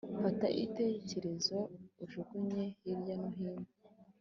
[0.23, 1.57] fata igitekerezo
[2.03, 3.65] ujugunye hirya no hino